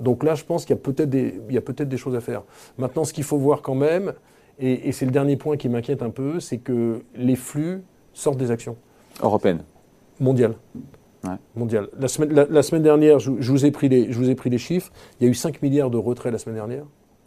Donc 0.00 0.24
là, 0.24 0.34
je 0.34 0.44
pense 0.44 0.64
qu'il 0.64 0.74
y 0.74 0.78
a 0.78 0.82
peut-être 0.82 1.10
des, 1.10 1.32
peut 1.60 1.84
des 1.84 1.96
choses 1.96 2.14
à 2.14 2.20
faire. 2.20 2.42
Maintenant, 2.78 3.04
ce 3.04 3.12
qu'il 3.12 3.24
faut 3.24 3.38
voir 3.38 3.62
quand 3.62 3.74
même, 3.74 4.12
et, 4.58 4.92
c'est 4.92 5.04
le 5.04 5.10
dernier 5.10 5.36
point 5.36 5.56
qui 5.56 5.68
m'inquiète 5.68 6.02
un 6.02 6.10
peu, 6.10 6.40
c'est 6.40 6.58
que 6.58 7.02
les 7.16 7.36
flux 7.36 7.82
sortent 8.12 8.38
des 8.38 8.50
actions. 8.50 8.76
Européennes 9.22 9.64
Mondiales. 10.20 10.54
Mondial. 11.54 11.88
La 11.98 12.08
semaine, 12.08 12.32
la, 12.32 12.62
semaine 12.62 12.82
dernière, 12.82 13.18
je, 13.18 13.30
vous 13.30 13.64
ai 13.64 13.70
pris 13.70 13.88
les, 13.88 14.10
je 14.12 14.18
vous 14.18 14.28
ai 14.28 14.34
pris 14.34 14.50
les 14.50 14.58
chiffres. 14.58 14.92
Il 15.20 15.24
y 15.24 15.26
a 15.28 15.30
eu 15.30 15.34
5 15.34 15.62
milliards 15.62 15.90
de 15.90 15.98
retraits 15.98 16.32
la 16.32 16.38
semaine 16.38 16.56
dernière. 16.56 16.84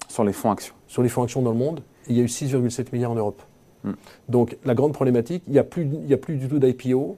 Sur 0.08 0.24
les 0.24 0.34
fonds 0.34 0.52
actions 0.52 0.76
Sur 0.88 1.02
les 1.02 1.10
fonds 1.10 1.24
actions 1.24 1.42
dans 1.42 1.52
le 1.52 1.58
monde. 1.58 1.82
Et 2.08 2.12
il 2.12 2.18
y 2.18 2.20
a 2.20 2.24
eu 2.24 2.28
6,7 2.28 2.88
milliards 2.92 3.12
en 3.12 3.16
Europe. 3.16 3.42
Hmm. 3.86 3.94
Donc 4.30 4.58
la 4.66 4.74
grande 4.74 4.94
problématique, 4.94 5.44
il 5.48 5.54
n'y 5.54 5.60
a, 5.60 5.64
plus, 5.64 5.88
a 6.12 6.18
plus 6.18 6.36
du 6.36 6.48
tout 6.48 6.60
d'IPO. 6.60 7.18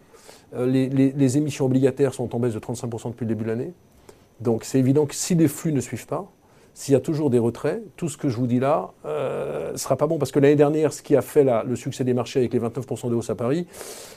Euh, 0.56 0.66
les, 0.66 1.38
émissions 1.38 1.66
obligataires 1.66 2.14
sont 2.14 2.36
en 2.36 2.40
baisse 2.40 2.54
de 2.54 2.60
35% 2.60 3.10
depuis 3.10 3.26
le 3.26 3.30
début 3.30 3.44
de 3.44 3.50
l'année. 3.50 3.74
Donc 4.42 4.64
c'est 4.64 4.80
évident 4.80 5.06
que 5.06 5.16
si 5.16 5.34
les 5.36 5.48
flux 5.48 5.74
ne 5.74 5.82
suivent 5.82 6.06
pas, 6.06 6.30
s'il 6.74 6.94
y 6.94 6.96
a 6.96 7.00
toujours 7.00 7.30
des 7.32 7.40
retraits, 7.40 7.82
tout 7.96 8.08
ce 8.08 8.18
que 8.18 8.30
je 8.30 8.38
vous 8.38 8.46
dis 8.46 8.60
là 8.60 8.92
ne 9.04 9.10
euh, 9.10 9.78
sera 9.78 9.96
pas 9.96 10.06
bon. 10.06 10.20
Parce 10.20 10.32
que 10.32 10.40
l'année 10.40 10.56
dernière, 10.56 10.94
ce 10.94 11.02
qui 11.02 11.16
a 11.16 11.22
fait 11.22 11.44
le 11.44 11.76
succès 11.76 12.04
des 12.04 12.14
marchés 12.14 12.40
avec 12.40 12.54
les 12.54 12.60
29% 12.60 13.10
de 13.10 13.16
hausse 13.16 13.30
à 13.30 13.36
Paris, 13.36 13.66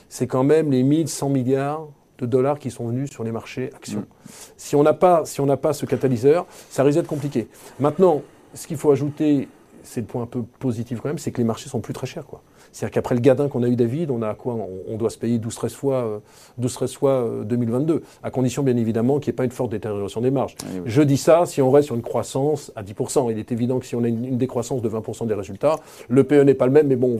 c'est 0.09 0.27
quand 0.27 0.43
même 0.43 0.71
les 0.71 0.83
1100 0.83 1.29
milliards 1.29 1.87
de 2.19 2.25
dollars 2.27 2.59
qui 2.59 2.69
sont 2.69 2.87
venus 2.87 3.09
sur 3.09 3.23
les 3.23 3.31
marchés 3.31 3.71
actions. 3.75 4.01
Hmm. 4.01 4.31
Si 4.57 4.75
on 4.75 4.83
n'a 4.83 4.93
pas, 4.93 5.25
si 5.25 5.41
pas 5.59 5.73
ce 5.73 5.85
catalyseur, 5.87 6.45
ça 6.69 6.83
risque 6.83 6.99
d'être 6.99 7.07
compliqué. 7.07 7.47
Maintenant, 7.79 8.21
ce 8.53 8.67
qu'il 8.67 8.77
faut 8.77 8.91
ajouter, 8.91 9.47
c'est 9.83 10.01
le 10.01 10.07
point 10.07 10.23
un 10.23 10.27
peu 10.27 10.43
positif 10.59 10.99
quand 11.01 11.09
même, 11.09 11.17
c'est 11.17 11.31
que 11.31 11.37
les 11.37 11.43
marchés 11.43 11.69
sont 11.69 11.81
plus 11.81 11.93
très 11.93 12.07
chers. 12.07 12.25
Quoi. 12.25 12.41
C'est-à-dire 12.71 12.93
qu'après 12.93 13.15
le 13.15 13.21
gadin 13.21 13.47
qu'on 13.47 13.63
a 13.63 13.67
eu 13.67 13.75
David, 13.75 14.11
on 14.11 14.21
a 14.21 14.33
quoi 14.33 14.57
on, 14.87 14.97
doit 14.97 15.09
se 15.09 15.17
payer 15.17 15.39
12-13 15.39 15.69
fois, 15.71 16.21
12 16.57 16.93
fois 16.93 17.29
2022, 17.43 17.93
euh, 17.93 17.99
à 18.23 18.31
condition 18.31 18.63
bien 18.63 18.77
évidemment 18.77 19.19
qu'il 19.19 19.31
n'y 19.31 19.35
ait 19.35 19.37
pas 19.37 19.45
une 19.45 19.51
forte 19.51 19.71
détérioration 19.71 20.21
des 20.21 20.31
marges. 20.31 20.55
Je 20.85 21.01
dis 21.01 21.17
ça 21.17 21.45
si 21.45 21.61
on 21.61 21.71
reste 21.71 21.87
sur 21.87 21.95
une 21.95 22.01
croissance 22.01 22.71
à 22.75 22.83
10%. 22.83 23.31
Il 23.31 23.39
est 23.39 23.51
évident 23.51 23.79
que 23.79 23.85
si 23.85 23.95
on 23.95 24.03
a 24.03 24.07
une, 24.07 24.37
décroissance 24.37 24.81
de 24.81 24.89
20% 24.89 25.27
des 25.27 25.33
résultats, 25.33 25.77
le 26.09 26.23
PE 26.23 26.43
n'est 26.43 26.53
pas 26.53 26.65
le 26.65 26.71
même, 26.71 26.87
mais 26.87 26.95
bon, 26.95 27.19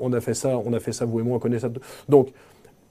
on, 0.00 0.12
a 0.12 0.20
fait 0.20 0.34
ça, 0.34 0.60
on 0.64 0.72
a 0.72 0.80
fait 0.80 0.92
ça, 0.92 1.04
vous 1.04 1.20
et 1.20 1.22
moi, 1.22 1.36
on 1.36 1.40
connaît 1.40 1.58
ça. 1.58 1.68
Donc, 2.08 2.28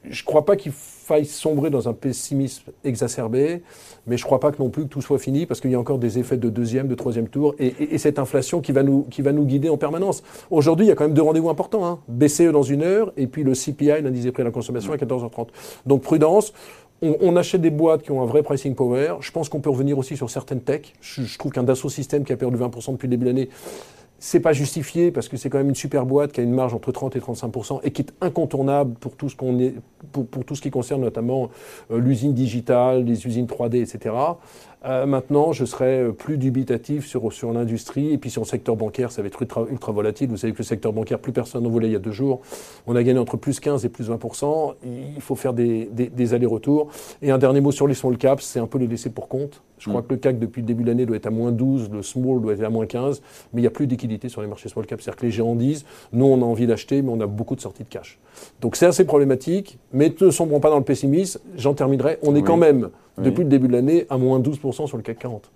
je 0.09 0.21
ne 0.21 0.25
crois 0.25 0.45
pas 0.45 0.55
qu'il 0.55 0.71
faille 0.71 1.25
sombrer 1.25 1.69
dans 1.69 1.89
un 1.89 1.93
pessimisme 1.93 2.71
exacerbé, 2.83 3.61
mais 4.07 4.17
je 4.17 4.23
ne 4.23 4.25
crois 4.25 4.39
pas 4.39 4.51
que 4.51 4.61
non 4.61 4.69
plus 4.69 4.83
que 4.83 4.89
tout 4.89 5.01
soit 5.01 5.19
fini, 5.19 5.45
parce 5.45 5.61
qu'il 5.61 5.71
y 5.71 5.75
a 5.75 5.79
encore 5.79 5.97
des 5.97 6.19
effets 6.19 6.37
de 6.37 6.49
deuxième, 6.49 6.87
de 6.87 6.95
troisième 6.95 7.27
tour, 7.27 7.55
et, 7.59 7.97
cette 7.97 8.19
inflation 8.19 8.61
qui 8.61 8.71
va, 8.71 8.83
nous, 8.83 9.03
qui 9.09 9.21
va 9.21 9.31
nous 9.31 9.45
guider 9.45 9.69
en 9.69 9.77
permanence. 9.77 10.23
Aujourd'hui, 10.49 10.85
il 10.85 10.89
y 10.89 10.91
a 10.91 10.95
quand 10.95 11.05
même 11.05 11.13
deux 11.13 11.21
rendez-vous 11.21 11.49
importants. 11.49 11.85
Hein. 11.85 11.99
BCE 12.07 12.51
dans 12.51 12.63
une 12.63 12.83
heure, 12.83 13.11
et 13.17 13.27
puis 13.27 13.43
le 13.43 13.53
CPI, 13.53 14.01
l'indice 14.01 14.23
des 14.23 14.31
prix 14.31 14.41
à 14.41 14.45
la 14.45 14.51
consommation, 14.51 14.91
à 14.93 14.97
14h30. 14.97 15.47
Donc 15.85 16.01
prudence. 16.01 16.53
On, 17.01 17.35
achète 17.35 17.59
des 17.59 17.69
boîtes 17.69 18.03
qui 18.03 18.11
ont 18.11 18.21
un 18.21 18.25
vrai 18.25 18.43
pricing 18.43 18.75
power. 18.75 19.15
Je 19.19 19.29
pense 19.31 19.49
qu'on 19.49 19.59
peut 19.59 19.69
revenir 19.69 19.97
aussi 19.97 20.15
sur 20.15 20.29
certaines 20.29 20.61
techs. 20.61 20.93
Je, 21.01 21.23
je 21.23 21.37
trouve 21.37 21.51
qu'un 21.51 21.63
Dassault 21.63 21.89
Systèmes 21.89 22.23
qui 22.23 22.31
a 22.31 22.37
perdu 22.37 22.55
20% 22.55 22.93
depuis 22.93 23.07
le 23.07 23.09
début 23.09 23.25
de 23.25 23.29
l'année, 23.29 23.49
c'est 24.25 24.39
pas 24.39 24.53
justifié 24.53 25.11
parce 25.11 25.27
que 25.27 25.35
c'est 25.35 25.49
quand 25.49 25.57
même 25.57 25.67
une 25.67 25.75
super 25.75 26.05
boîte 26.05 26.31
qui 26.31 26.39
a 26.39 26.43
une 26.43 26.53
marge 26.53 26.73
entre 26.73 26.93
30 26.93 27.17
et 27.17 27.19
35% 27.19 27.81
et 27.83 27.91
qui 27.91 28.03
est 28.03 28.13
incontournable 28.21 28.93
pour 28.93 29.17
tout 29.17 29.27
ce 29.27 29.35
qu'on 29.35 29.59
est 29.59 29.75
pour, 30.13 30.25
tout 30.45 30.55
ce 30.55 30.61
qui 30.61 30.71
concerne 30.71 31.01
notamment 31.01 31.49
euh, 31.91 31.99
l'usine 31.99 32.33
digitale, 32.33 33.03
les 33.03 33.27
usines 33.27 33.47
3D, 33.47 33.81
etc. 33.81 34.15
Euh, 34.85 35.05
maintenant, 35.05 35.51
je 35.51 35.65
serai 35.65 35.99
euh, 35.99 36.11
plus 36.11 36.37
dubitatif 36.37 37.05
sur, 37.05 37.33
sur 37.33 37.51
l'industrie. 37.51 38.13
Et 38.13 38.17
puis 38.17 38.29
sur 38.29 38.41
le 38.41 38.47
secteur 38.47 38.77
bancaire, 38.77 39.11
ça 39.11 39.21
va 39.21 39.27
être 39.27 39.41
ultra, 39.41 39.65
ultra 39.69 39.91
volatile. 39.91 40.29
Vous 40.29 40.37
savez 40.37 40.53
que 40.53 40.59
le 40.59 40.63
secteur 40.63 40.93
bancaire, 40.93 41.19
plus 41.19 41.33
personne 41.33 41.63
n'en 41.63 41.69
voulait 41.69 41.87
il 41.89 41.93
y 41.93 41.97
a 41.97 41.99
deux 41.99 42.11
jours. 42.11 42.41
On 42.87 42.95
a 42.95 43.03
gagné 43.03 43.19
entre 43.19 43.37
plus 43.37 43.59
15 43.59 43.83
et 43.85 43.89
plus 43.89 44.09
20% 44.09 44.75
Il 44.83 45.21
faut 45.21 45.35
faire 45.35 45.53
des, 45.53 45.89
des, 45.91 46.33
allers-retours. 46.33 46.89
Et 47.21 47.31
un 47.31 47.37
dernier 47.37 47.61
mot 47.61 47.71
sur 47.71 47.87
les 47.87 47.93
small 47.93 48.17
caps, 48.17 48.43
c'est 48.43 48.59
un 48.59 48.67
peu 48.67 48.77
les 48.77 48.87
laisser 48.87 49.09
pour 49.09 49.27
compte. 49.27 49.61
Je 49.83 49.89
crois 49.89 50.01
mm. 50.01 50.05
que 50.05 50.13
le 50.13 50.19
CAC, 50.19 50.39
depuis 50.39 50.61
le 50.61 50.67
début 50.67 50.83
de 50.83 50.87
l'année, 50.87 51.05
doit 51.05 51.17
être 51.17 51.27
à 51.27 51.31
moins 51.31 51.51
12, 51.51 51.89
le 51.91 52.01
small 52.01 52.41
doit 52.41 52.53
être 52.53 52.63
à 52.63 52.69
moins 52.69 52.85
15, 52.85 53.21
mais 53.51 53.59
il 53.59 53.63
n'y 53.63 53.67
a 53.67 53.71
plus 53.71 53.85
d'équité 53.85 54.29
sur 54.29 54.41
les 54.41 54.47
marchés 54.47 54.69
small 54.69 54.85
caps. 54.85 55.03
C'est-à-dire 55.03 55.19
que 55.19 55.25
les 55.25 55.31
géants 55.31 55.55
disent, 55.55 55.85
nous, 56.13 56.25
on 56.25 56.41
a 56.41 56.45
envie 56.45 56.67
d'acheter, 56.67 57.01
mais 57.01 57.11
on 57.11 57.19
a 57.19 57.27
beaucoup 57.27 57.55
de 57.55 57.61
sorties 57.61 57.83
de 57.83 57.89
cash. 57.89 58.17
Donc 58.61 58.77
c'est 58.77 58.85
assez 58.85 59.03
problématique, 59.03 59.77
mais 59.91 60.13
ne 60.19 60.31
sombrons 60.31 60.61
pas 60.61 60.69
dans 60.69 60.77
le 60.77 60.85
pessimisme. 60.85 61.41
J'en 61.57 61.73
terminerai. 61.73 62.17
On 62.23 62.33
est 62.35 62.43
quand 62.43 62.57
même 62.57 62.89
depuis 63.17 63.43
le 63.43 63.49
début 63.49 63.67
de 63.67 63.73
l'année 63.73 64.05
à 64.09 64.17
moins 64.17 64.39
12% 64.39 64.87
sur 64.87 64.97
le 64.97 65.03
CAC 65.03 65.19
40. 65.19 65.51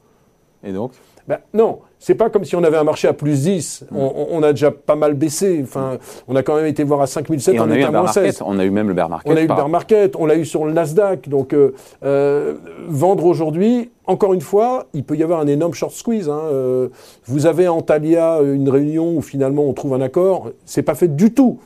Et 0.68 0.74
donc 0.74 0.92
ben, 1.28 1.40
non, 1.54 1.80
c'est 2.00 2.16
pas 2.16 2.30
comme 2.30 2.46
si 2.46 2.56
on 2.56 2.64
avait 2.64 2.78
un 2.78 2.86
marché 2.86 3.06
à 3.10 3.12
plus 3.12 3.44
10. 3.44 3.88
Mm. 3.92 3.98
On, 3.98 4.28
on 4.32 4.44
a 4.44 4.52
déjà 4.54 4.72
pas 4.72 4.96
mal 4.96 5.14
baissé. 5.14 5.60
Enfin, 5.62 5.98
on 6.30 6.38
a 6.38 6.44
quand 6.44 6.56
même 6.56 6.66
été 6.68 6.86
voir 6.86 7.02
à 7.02 7.08
5007, 7.08 7.56
Et 7.56 7.60
on, 7.60 7.64
on 7.66 7.70
a 7.72 7.76
eu 7.76 7.84
à 7.84 7.92
moins 7.92 8.04
market. 8.04 8.32
16. 8.32 8.44
On 8.46 8.58
a 8.60 8.64
eu 8.64 8.70
même 8.70 8.88
le 8.88 8.94
bear 8.94 9.10
market. 9.10 9.30
On 9.30 9.36
a 9.36 9.40
eu 9.42 9.48
le 9.48 9.54
bear 9.54 9.68
market, 9.68 10.16
on 10.16 10.26
l'a 10.26 10.36
eu 10.36 10.46
sur 10.46 10.64
le 10.64 10.72
Nasdaq. 10.72 11.28
Donc, 11.28 11.52
euh, 11.52 11.74
euh, 12.06 12.54
vendre 12.88 13.26
aujourd'hui, 13.26 13.92
encore 14.06 14.34
une 14.34 14.40
fois, 14.42 14.86
il 14.94 15.04
peut 15.04 15.18
y 15.18 15.24
avoir 15.24 15.42
un 15.42 15.48
énorme 15.48 15.74
short 15.74 15.92
squeeze. 15.92 16.30
hein. 16.30 16.40
Euh, 16.46 16.88
vous 17.26 17.46
avez 17.46 17.66
à 17.66 17.74
Antalya 17.74 18.40
une 18.42 18.70
réunion 18.70 19.18
où 19.18 19.22
finalement 19.22 19.66
on 19.66 19.74
trouve 19.74 19.96
un 19.96 20.02
accord. 20.02 20.52
C'est 20.64 20.82
pas 20.82 20.96
fait 20.96 21.14
du 21.14 21.34
tout. 21.34 21.60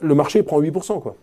Le 0.00 0.16
marché 0.16 0.42
prend 0.42 0.60
8%. 0.60 1.00
Quoi. 1.00 1.14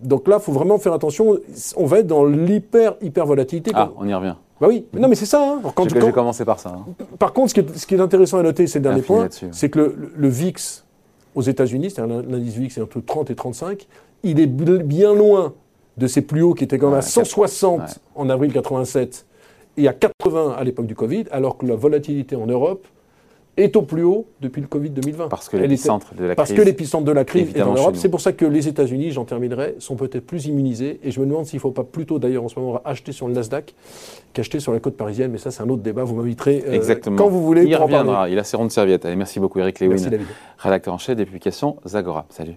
Donc 0.00 0.28
là, 0.28 0.36
il 0.40 0.42
faut 0.42 0.52
vraiment 0.52 0.78
faire 0.78 0.92
attention. 0.92 1.38
On 1.76 1.86
va 1.86 2.00
être 2.00 2.06
dans 2.06 2.24
l'hyper, 2.24 2.94
hyper 3.00 3.26
volatilité. 3.26 3.70
Ah, 3.74 3.90
on 3.96 4.06
y 4.06 4.14
revient. 4.14 4.34
Bah 4.60 4.68
oui, 4.68 4.86
non 4.92 5.08
mais 5.08 5.14
c'est 5.16 5.26
ça. 5.26 5.42
hein. 5.42 5.60
Quand- 5.74 5.88
J'ai 5.88 5.98
quand- 5.98 6.06
j'ai 6.06 6.12
commencé 6.12 6.44
par 6.44 6.60
ça. 6.60 6.70
hein. 6.70 6.84
par 7.18 7.32
contre, 7.32 7.50
ce 7.50 7.54
qui, 7.54 7.60
est, 7.60 7.76
ce 7.76 7.86
qui 7.86 7.94
est 7.94 8.00
intéressant 8.00 8.38
à 8.38 8.42
noter, 8.42 8.66
c'est 8.66 8.78
le 8.78 8.84
dernier 8.84 9.02
point, 9.02 9.28
c'est 9.50 9.68
que 9.68 9.78
le, 9.78 10.12
le 10.16 10.28
VIX 10.28 10.84
aux 11.34 11.42
États-Unis, 11.42 11.90
c'est-à-dire 11.90 12.22
l'indice 12.28 12.54
VIX 12.54 12.78
est 12.78 12.80
entre 12.82 13.00
30 13.00 13.30
et 13.30 13.34
35, 13.34 13.86
il 14.22 14.38
est 14.40 14.46
bien 14.46 15.12
loin 15.14 15.54
de 15.96 16.06
ses 16.06 16.22
plus 16.22 16.42
hauts 16.42 16.54
qui 16.54 16.64
étaient 16.64 16.78
quand 16.78 16.86
même 16.86 16.94
Ouais, 16.94 16.98
à 16.98 17.02
160 17.02 17.80
ouais. 17.80 17.86
en 18.14 18.28
avril 18.30 18.52
87 18.52 19.26
et 19.76 19.88
à 19.88 19.92
80 19.92 20.54
à 20.56 20.62
l'époque 20.64 20.86
du 20.86 20.94
Covid, 20.94 21.24
alors 21.32 21.58
que 21.58 21.66
la 21.66 21.74
volatilité 21.74 22.36
en 22.36 22.46
Europe 22.46 22.86
est 23.56 23.76
au 23.76 23.82
plus 23.82 24.02
haut 24.02 24.26
depuis 24.40 24.60
le 24.60 24.66
Covid 24.66 24.90
2020. 24.90 25.28
Parce 25.28 25.48
que 25.48 25.56
l'épicentre 25.56 26.14
de 26.14 26.24
la 26.24 26.34
parce 26.34 26.50
crise. 26.50 26.60
que 26.60 26.64
l'épicentre 26.66 27.04
de 27.04 27.12
la 27.12 27.24
crise 27.24 27.50
est 27.54 27.62
en 27.62 27.74
Europe. 27.74 27.96
C'est 27.96 28.08
pour 28.08 28.20
ça 28.20 28.32
que 28.32 28.44
les 28.44 28.66
États-Unis, 28.68 29.12
j'en 29.12 29.24
terminerai, 29.24 29.76
sont 29.78 29.96
peut-être 29.96 30.26
plus 30.26 30.46
immunisés. 30.46 30.98
Et 31.04 31.10
je 31.10 31.20
me 31.20 31.26
demande 31.26 31.46
s'il 31.46 31.58
ne 31.58 31.60
faut 31.62 31.70
pas 31.70 31.84
plutôt, 31.84 32.18
d'ailleurs, 32.18 32.44
en 32.44 32.48
ce 32.48 32.58
moment, 32.58 32.80
acheter 32.84 33.12
sur 33.12 33.28
le 33.28 33.34
Nasdaq 33.34 33.74
qu'acheter 34.32 34.58
sur 34.60 34.72
la 34.72 34.80
côte 34.80 34.96
parisienne. 34.96 35.30
Mais 35.30 35.38
ça, 35.38 35.50
c'est 35.50 35.62
un 35.62 35.68
autre 35.68 35.82
débat. 35.82 36.04
Vous 36.04 36.16
m'inviterez 36.16 36.64
euh, 36.66 36.72
Exactement. 36.72 37.16
quand 37.16 37.28
vous 37.28 37.44
voulez. 37.44 37.62
Il 37.64 37.70
pour 37.76 37.82
en 37.84 37.88
parler. 37.88 37.98
reviendra. 37.98 38.28
Il 38.28 38.38
a 38.38 38.44
ses 38.44 38.56
rondes 38.56 38.72
serviettes. 38.72 39.04
Allez, 39.04 39.16
merci 39.16 39.38
beaucoup, 39.40 39.58
Eric 39.60 39.78
Lewin, 39.80 39.90
Merci 39.90 40.10
David. 40.10 40.26
rédacteur 40.58 40.92
en 40.94 40.98
chef 40.98 41.16
des 41.16 41.24
publications 41.24 41.76
Zagora. 41.86 42.26
Salut. 42.30 42.54